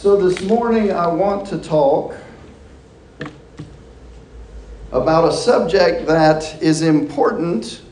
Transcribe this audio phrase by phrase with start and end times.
[0.00, 2.14] So, this morning I want to talk
[4.92, 7.82] about a subject that is important,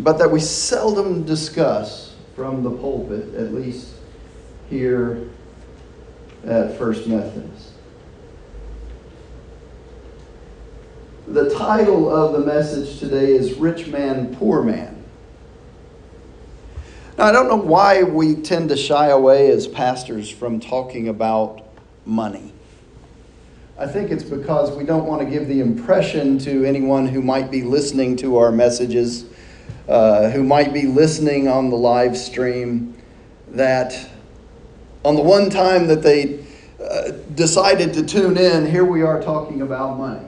[0.00, 3.94] but that we seldom discuss from the pulpit, at least
[4.68, 5.28] here
[6.44, 7.74] at First Methodist.
[11.28, 14.91] The title of the message today is Rich Man, Poor Man.
[17.22, 21.62] Now, I don't know why we tend to shy away as pastors from talking about
[22.04, 22.52] money.
[23.78, 27.48] I think it's because we don't want to give the impression to anyone who might
[27.48, 29.26] be listening to our messages,
[29.88, 32.92] uh, who might be listening on the live stream,
[33.50, 34.10] that
[35.04, 36.44] on the one time that they
[36.84, 40.26] uh, decided to tune in, here we are talking about money.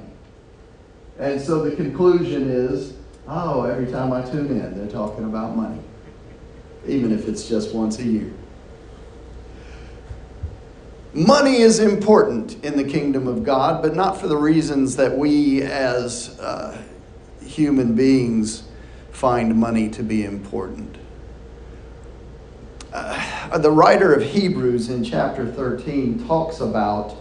[1.19, 2.95] And so the conclusion is
[3.27, 5.81] oh, every time I tune in, they're talking about money,
[6.87, 8.31] even if it's just once a year.
[11.13, 15.63] Money is important in the kingdom of God, but not for the reasons that we
[15.63, 16.77] as uh,
[17.41, 18.65] human beings
[19.13, 20.97] find money to be important.
[22.93, 27.17] Uh, the writer of Hebrews in chapter 13 talks about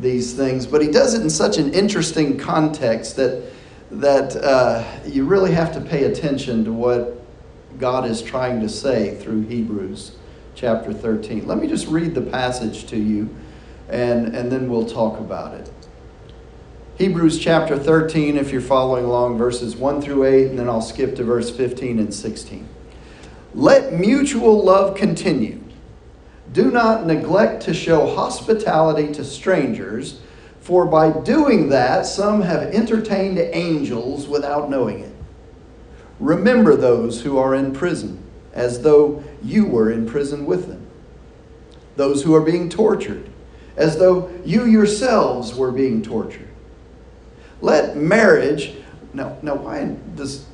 [0.00, 3.44] these things, but he does it in such an interesting context that,
[3.92, 7.19] that uh, you really have to pay attention to what
[7.78, 10.16] God is trying to say through Hebrews
[10.54, 11.46] chapter 13.
[11.46, 13.34] Let me just read the passage to you,
[13.88, 15.70] and, and then we'll talk about it.
[16.98, 21.16] Hebrews chapter 13, if you're following along, verses 1 through 8, and then I'll skip
[21.16, 22.68] to verse 15 and 16.
[23.54, 25.62] Let mutual love continue.
[26.52, 30.20] Do not neglect to show hospitality to strangers,
[30.60, 35.09] for by doing that, some have entertained angels without knowing it.
[36.20, 40.86] Remember those who are in prison, as though you were in prison with them.
[41.96, 43.28] Those who are being tortured,
[43.76, 46.48] as though you yourselves were being tortured.
[47.62, 48.74] Let marriage,
[49.12, 50.46] now, now why does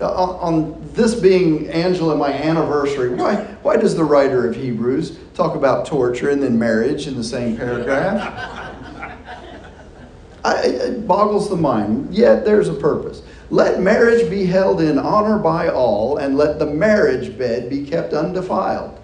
[0.00, 5.86] on, this being Angela my anniversary, why, why does the writer of Hebrews talk about
[5.86, 8.64] torture and then marriage in the same paragraph?
[10.44, 13.22] I, it boggles the mind, yet there's a purpose.
[13.50, 18.12] Let marriage be held in honor by all, and let the marriage bed be kept
[18.12, 19.00] undefiled.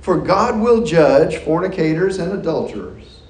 [0.00, 3.22] For God will judge fornicators and adulterers.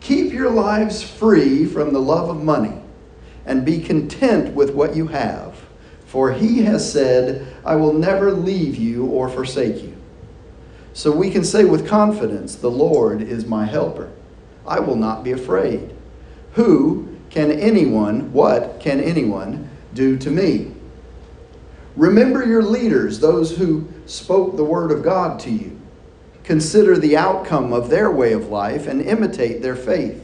[0.00, 2.80] Keep your lives free from the love of money,
[3.44, 5.56] and be content with what you have
[6.10, 9.96] for he has said, I will never leave you or forsake you.
[10.92, 14.10] So we can say with confidence, The Lord is my helper.
[14.66, 15.94] I will not be afraid.
[16.54, 20.72] Who can anyone, what can anyone do to me?
[21.96, 25.80] Remember your leaders, those who spoke the word of God to you.
[26.44, 30.22] Consider the outcome of their way of life and imitate their faith.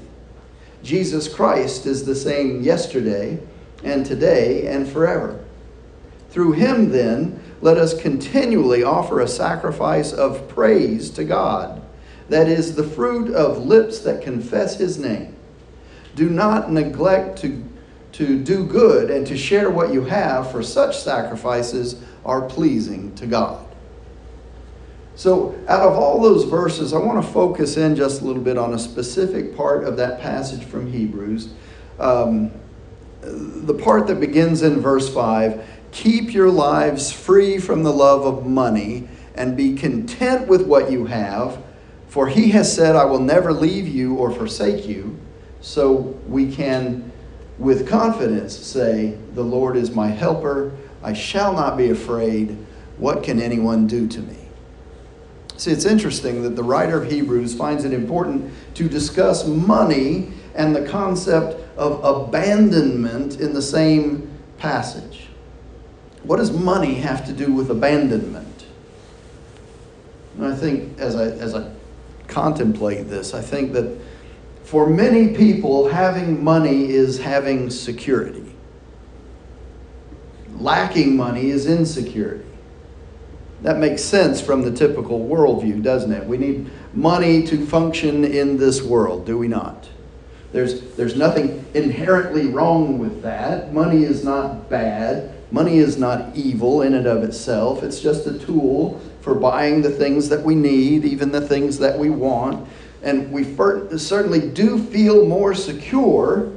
[0.83, 3.39] Jesus Christ is the same yesterday
[3.85, 5.45] and today and forever.
[6.31, 11.83] Through him, then, let us continually offer a sacrifice of praise to God.
[12.29, 15.35] That is the fruit of lips that confess his name.
[16.15, 17.65] Do not neglect to,
[18.17, 23.27] to do good and to share what you have, for such sacrifices are pleasing to
[23.27, 23.63] God.
[25.17, 28.57] So, out of all those verses, I want to focus in just a little bit
[28.59, 31.51] on a specific part of that passage from Hebrews.
[31.99, 32.51] Um,
[33.23, 38.47] the part that begins in verse 5 Keep your lives free from the love of
[38.47, 41.63] money and be content with what you have,
[42.09, 45.19] for he has said, I will never leave you or forsake you.
[45.61, 45.95] So
[46.29, 47.11] we can,
[47.59, 50.73] with confidence, say, The Lord is my helper.
[51.03, 52.57] I shall not be afraid.
[52.99, 54.37] What can anyone do to me?
[55.57, 60.77] See, it's interesting that the writer of Hebrews finds it important to discuss money and
[60.77, 65.29] the concept of abandonment in the same passage.
[66.25, 68.67] What does money have to do with abandonment?
[70.37, 71.71] And I think as I, as I
[72.27, 73.99] contemplate this, I think that
[74.67, 78.53] for many people, having money is having security.
[80.57, 82.45] Lacking money is insecurity.
[83.63, 86.27] That makes sense from the typical worldview, doesn't it?
[86.27, 89.89] We need money to function in this world, do we not?
[90.51, 93.73] There's, there's nothing inherently wrong with that.
[93.73, 95.33] Money is not bad.
[95.53, 99.91] Money is not evil in and of itself, it's just a tool for buying the
[99.91, 102.69] things that we need, even the things that we want.
[103.07, 103.45] And we
[103.97, 106.53] certainly do feel more secure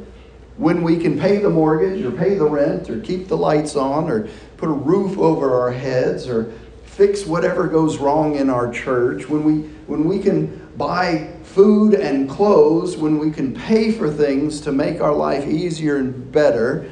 [0.57, 4.09] when we can pay the mortgage or pay the rent or keep the lights on
[4.09, 6.51] or put a roof over our heads or
[6.85, 12.27] fix whatever goes wrong in our church, when we, when we can buy food and
[12.27, 16.89] clothes, when we can pay for things to make our life easier and better,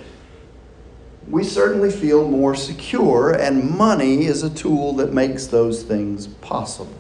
[1.28, 6.94] we certainly feel more secure, and money is a tool that makes those things possible.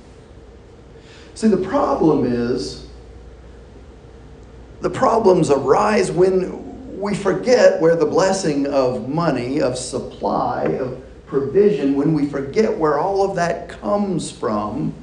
[1.38, 2.88] See, the problem is
[4.82, 11.94] the problems arise when we forget where the blessing of money, of supply, of provision,
[11.94, 14.96] when we forget where all of that comes from,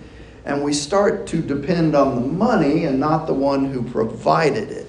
[0.45, 4.84] and we start to depend on the money and not the one who provided it.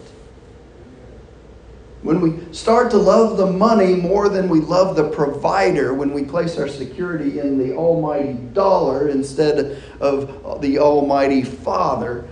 [2.05, 6.23] When we start to love the money more than we love the provider, when we
[6.23, 12.27] place our security in the almighty dollar instead of the almighty Father,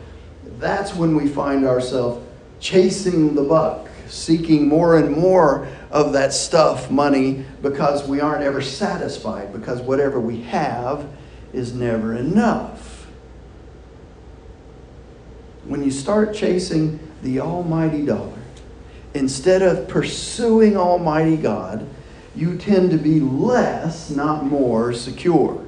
[0.60, 2.24] that's when we find ourselves
[2.60, 8.62] chasing the buck, seeking more and more of that stuff, money, because we aren't ever
[8.62, 11.10] satisfied, because whatever we have
[11.52, 13.08] is never enough.
[15.66, 18.43] When you start chasing the almighty dollar,
[19.14, 21.88] instead of pursuing almighty God,
[22.36, 25.64] you tend to be less, not more, secure.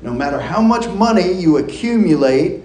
[0.00, 2.62] No matter how much money you accumulate,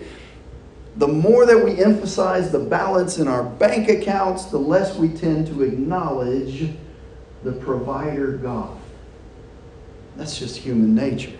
[0.95, 5.48] the more that we emphasize the balance in our bank accounts, the less we tend
[5.48, 6.69] to acknowledge
[7.44, 8.77] the provider God.
[10.15, 11.38] That's just human nature.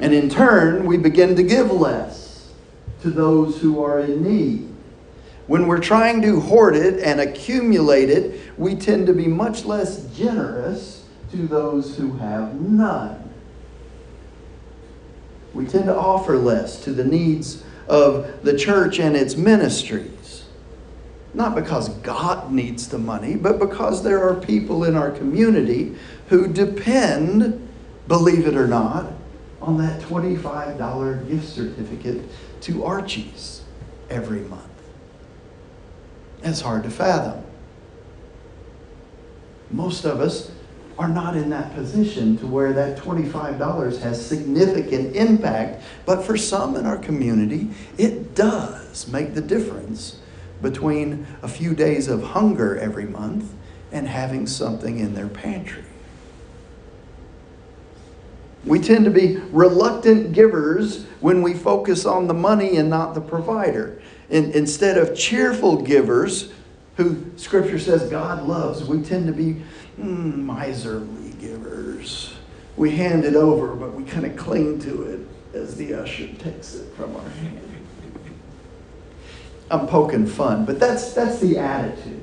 [0.00, 2.50] And in turn, we begin to give less
[3.02, 4.69] to those who are in need.
[5.50, 10.04] When we're trying to hoard it and accumulate it, we tend to be much less
[10.16, 13.30] generous to those who have none
[15.52, 20.44] we tend to offer less to the needs of the church and its ministries.
[21.34, 25.96] Not because God needs the money, but because there are people in our community
[26.28, 27.68] who depend,
[28.08, 29.12] believe it or not,
[29.60, 32.22] on that $25 gift certificate
[32.62, 33.62] to Archie's
[34.08, 34.64] every month.
[36.42, 37.44] It's hard to fathom.
[39.70, 40.50] Most of us
[40.98, 45.82] are not in that position to where that $25 has significant impact.
[46.04, 50.18] But for some in our community, it does make the difference
[50.60, 53.50] between a few days of hunger every month
[53.92, 55.84] and having something in their pantry.
[58.64, 63.20] We tend to be reluctant givers when we focus on the money and not the
[63.22, 64.02] provider.
[64.30, 66.52] In, instead of cheerful givers,
[66.96, 69.62] who Scripture says God loves, we tend to be
[69.98, 72.34] mm, miserly givers.
[72.76, 75.20] We hand it over, but we kind of cling to it
[75.56, 77.60] as the usher takes it from our hand.
[79.70, 82.22] I'm poking fun, but that's, that's the attitude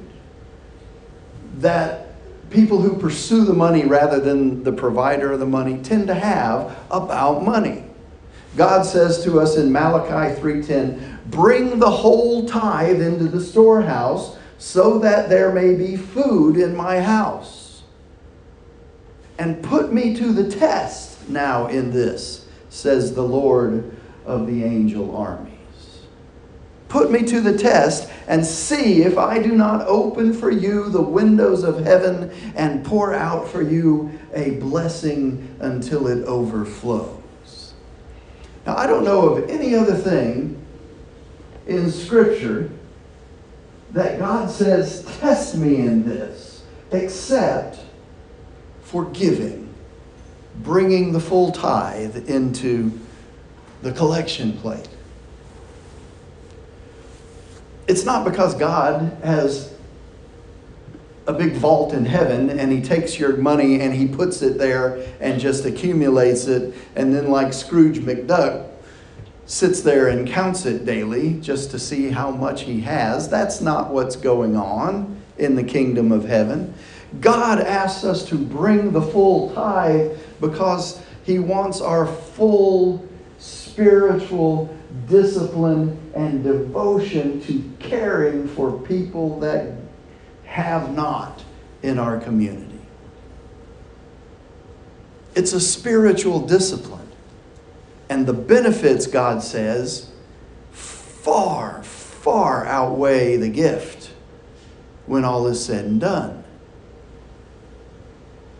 [1.57, 2.07] that
[2.49, 6.77] people who pursue the money rather than the provider of the money tend to have
[6.91, 7.83] about money.
[8.55, 14.99] God says to us in Malachi 3:10, "Bring the whole tithe into the storehouse, so
[14.99, 17.67] that there may be food in my house."
[19.39, 23.95] and put me to the test now in this, says the Lord
[24.25, 25.53] of the angel armies.
[26.89, 31.01] Put me to the test and see if I do not open for you the
[31.01, 37.73] windows of heaven and pour out for you a blessing until it overflows.
[38.65, 40.56] Now, I don't know of any other thing
[41.67, 42.69] in Scripture
[43.91, 47.79] that God says, test me in this, except
[48.83, 49.73] forgiving,
[50.57, 52.91] bringing the full tithe into
[53.81, 54.87] the collection plate.
[57.87, 59.73] It's not because God has
[61.25, 65.05] a big vault in heaven and he takes your money and he puts it there
[65.19, 68.66] and just accumulates it and then like Scrooge McDuck
[69.47, 73.29] sits there and counts it daily just to see how much he has.
[73.29, 76.73] That's not what's going on in the kingdom of heaven.
[77.21, 84.75] God asks us to bring the full tithe because He wants our full spiritual
[85.07, 89.73] discipline and devotion to caring for people that
[90.43, 91.43] have not
[91.83, 92.79] in our community.
[95.35, 97.06] It's a spiritual discipline.
[98.09, 100.09] And the benefits, God says,
[100.71, 104.11] far, far outweigh the gift
[105.07, 106.43] when all is said and done.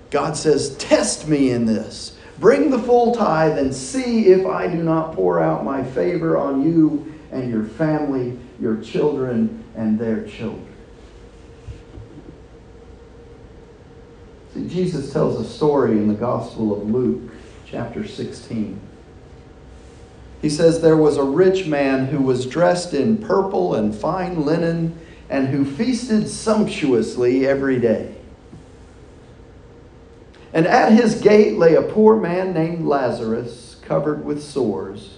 [0.10, 2.18] God says, Test me in this.
[2.40, 6.62] Bring the full tithe and see if I do not pour out my favor on
[6.62, 10.68] you and your family, your children, and their children.
[14.54, 17.32] See, Jesus tells a story in the Gospel of Luke,
[17.66, 18.80] chapter 16.
[20.42, 25.00] He says, There was a rich man who was dressed in purple and fine linen
[25.30, 28.16] and who feasted sumptuously every day.
[30.54, 35.18] And at his gate lay a poor man named Lazarus, covered with sores,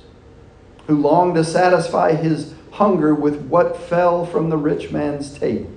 [0.88, 5.72] who longed to satisfy his hunger with what fell from the rich man's table.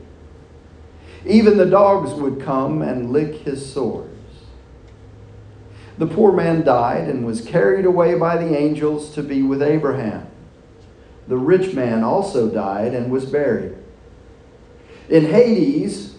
[1.26, 4.11] Even the dogs would come and lick his sores.
[5.98, 10.26] The poor man died and was carried away by the angels to be with Abraham.
[11.28, 13.76] The rich man also died and was buried.
[15.08, 16.14] In Hades,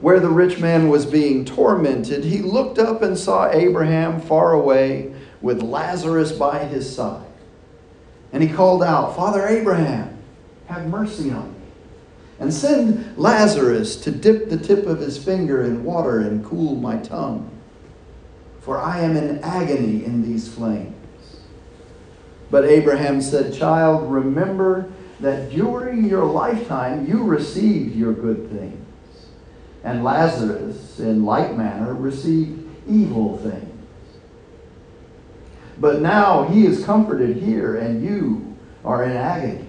[0.00, 5.14] where the rich man was being tormented, he looked up and saw Abraham far away
[5.40, 7.26] with Lazarus by his side.
[8.32, 10.18] And he called out, Father Abraham,
[10.66, 11.60] have mercy on me
[12.40, 16.96] and send Lazarus to dip the tip of his finger in water and cool my
[16.96, 17.48] tongue,
[18.60, 20.94] for I am in agony in these flames.
[22.50, 24.90] But Abraham said, Child, remember
[25.20, 28.86] that during your lifetime you received your good things,
[29.84, 33.66] and Lazarus, in like manner, received evil things.
[35.78, 39.66] But now he is comforted here, and you are in agony.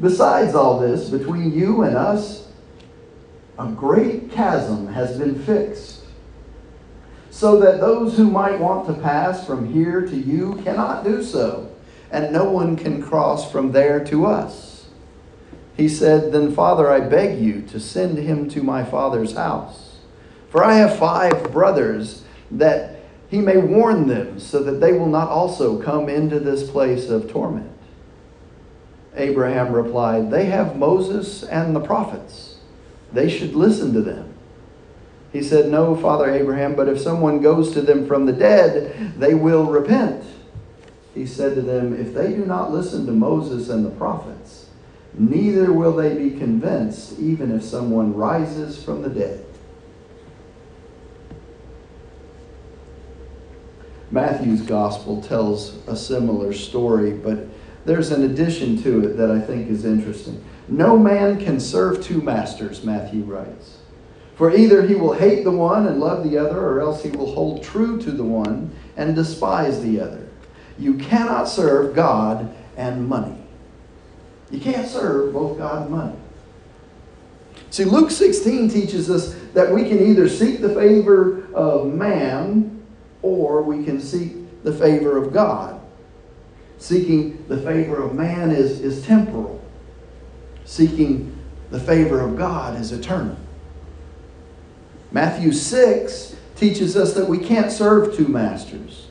[0.00, 2.48] Besides all this, between you and us,
[3.58, 5.95] a great chasm has been fixed,
[7.36, 11.70] so that those who might want to pass from here to you cannot do so,
[12.10, 14.86] and no one can cross from there to us.
[15.76, 19.98] He said, Then, Father, I beg you to send him to my father's house.
[20.48, 25.28] For I have five brothers, that he may warn them, so that they will not
[25.28, 27.70] also come into this place of torment.
[29.14, 32.56] Abraham replied, They have Moses and the prophets.
[33.12, 34.25] They should listen to them.
[35.32, 39.34] He said, No, Father Abraham, but if someone goes to them from the dead, they
[39.34, 40.24] will repent.
[41.14, 44.66] He said to them, If they do not listen to Moses and the prophets,
[45.14, 49.44] neither will they be convinced, even if someone rises from the dead.
[54.10, 57.46] Matthew's gospel tells a similar story, but
[57.84, 60.44] there's an addition to it that I think is interesting.
[60.68, 63.75] No man can serve two masters, Matthew writes.
[64.36, 67.32] For either he will hate the one and love the other, or else he will
[67.32, 70.28] hold true to the one and despise the other.
[70.78, 73.36] You cannot serve God and money.
[74.50, 76.16] You can't serve both God and money.
[77.70, 82.82] See, Luke 16 teaches us that we can either seek the favor of man
[83.22, 85.80] or we can seek the favor of God.
[86.78, 89.64] Seeking the favor of man is, is temporal.
[90.66, 91.36] Seeking
[91.70, 93.36] the favor of God is eternal.
[95.16, 99.06] Matthew 6 teaches us that we can't serve two masters.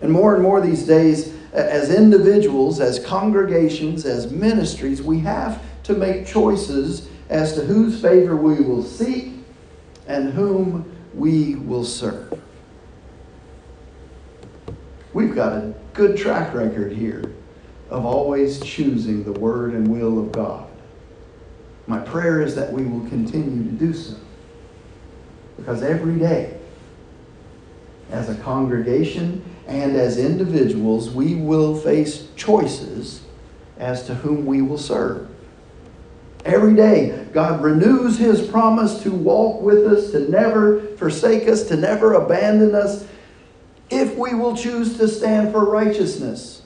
[0.00, 5.94] And more and more these days, as individuals, as congregations, as ministries, we have to
[5.94, 9.32] make choices as to whose favor we will seek
[10.06, 12.40] and whom we will serve.
[15.12, 17.32] We've got a good track record here
[17.88, 20.70] of always choosing the word and will of God.
[21.88, 24.14] My prayer is that we will continue to do so.
[25.60, 26.58] Because every day,
[28.10, 33.20] as a congregation and as individuals, we will face choices
[33.78, 35.28] as to whom we will serve.
[36.46, 41.76] Every day, God renews His promise to walk with us, to never forsake us, to
[41.76, 43.06] never abandon us,
[43.90, 46.59] if we will choose to stand for righteousness.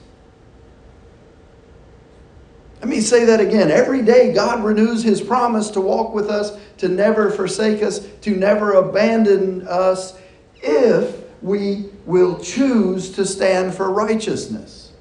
[2.85, 3.71] Let me say that again.
[3.71, 8.29] Every day, God renews His promise to walk with us, to never forsake us, to
[8.35, 10.15] never abandon us,
[10.61, 14.91] if we will choose to stand for righteousness.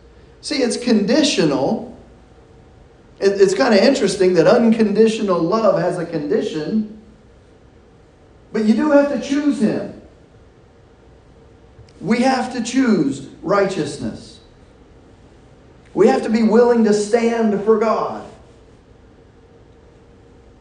[0.41, 1.95] See, it's conditional.
[3.21, 7.03] It's kind of interesting that unconditional love has a condition,
[8.51, 10.01] but you do have to choose Him.
[12.01, 14.34] We have to choose righteousness.
[15.95, 18.29] We have to be willing to stand for God.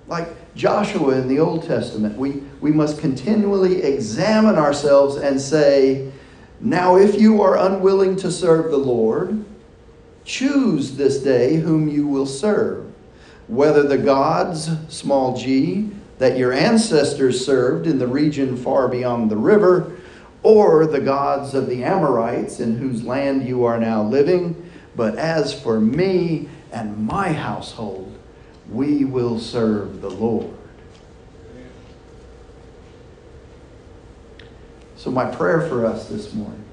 [0.07, 6.11] Like Joshua in the Old Testament, we, we must continually examine ourselves and say,
[6.59, 9.43] Now, if you are unwilling to serve the Lord,
[10.23, 12.93] choose this day whom you will serve,
[13.47, 19.37] whether the gods, small g, that your ancestors served in the region far beyond the
[19.37, 19.97] river
[20.43, 24.69] or the gods of the Amorites in whose land you are now living.
[24.95, 28.17] But as for me and my household,
[28.69, 30.53] we will serve the Lord.
[34.95, 36.63] So, my prayer for us this morning,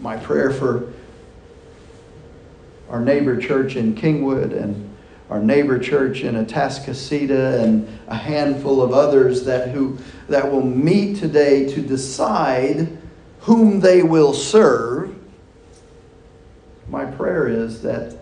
[0.00, 0.92] my prayer for
[2.90, 4.90] our neighbor church in Kingwood and
[5.30, 9.96] our neighbor church in Atascocita and a handful of others that, who,
[10.28, 12.98] that will meet today to decide
[13.42, 15.14] whom they will serve.
[16.88, 18.16] My prayer is that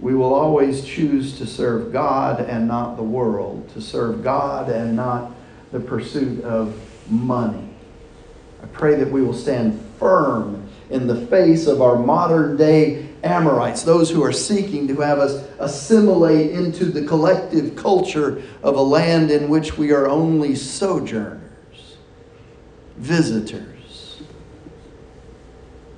[0.00, 4.96] we will always choose to serve God and not the world, to serve God and
[4.96, 5.30] not
[5.70, 6.76] the pursuit of
[7.08, 7.68] money.
[8.62, 13.82] I pray that we will stand firm in the face of our modern day Amorites,
[13.82, 19.30] those who are seeking to have us assimilate into the collective culture of a land
[19.30, 21.96] in which we are only sojourners,
[22.96, 23.71] visitors.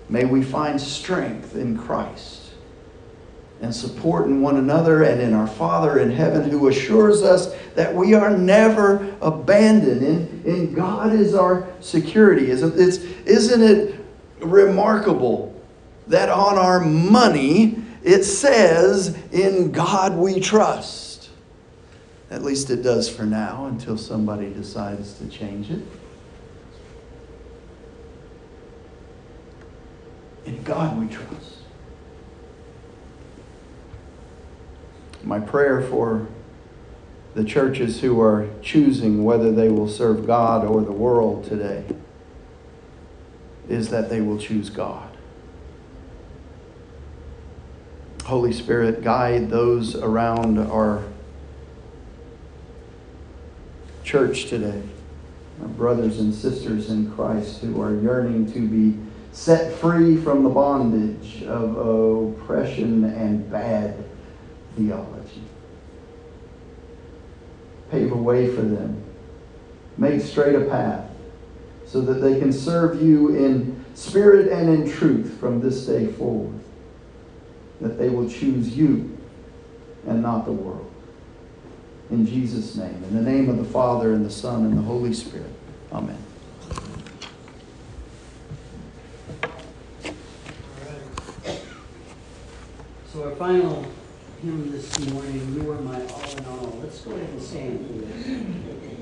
[0.09, 2.45] May we find strength in Christ
[3.61, 7.95] and support in one another and in our Father in heaven who assures us that
[7.95, 10.03] we are never abandoned.
[10.03, 12.51] and, in God is our security.
[12.51, 13.95] Isn't, it's, isn't it
[14.41, 15.59] remarkable
[16.09, 21.31] that on our money it says, In God we trust?
[22.31, 25.81] At least it does for now until somebody decides to change it.
[30.45, 31.59] In God we trust.
[35.23, 36.27] My prayer for
[37.35, 41.85] the churches who are choosing whether they will serve God or the world today
[43.69, 45.17] is that they will choose God.
[48.25, 51.03] Holy Spirit, guide those around our
[54.03, 54.83] church today,
[55.61, 58.99] our brothers and sisters in Christ who are yearning to be
[59.35, 63.97] set free from the bondage of oppression and bad
[64.77, 65.43] theology.
[67.91, 69.03] Pave a way for them.
[69.99, 71.11] Make straight a path
[71.85, 76.61] so that they can serve you in spirit and in truth from this day forward.
[77.81, 79.19] That they will choose you
[80.07, 80.91] and not the world.
[82.11, 83.03] In Jesus' name.
[83.09, 85.51] In the name of the Father, and the Son, and the Holy Spirit.
[85.93, 86.19] Amen.
[93.25, 93.87] Our final
[94.43, 96.79] hymn this morning, You Are My All in All.
[96.83, 98.94] Let's go ahead and stand, please.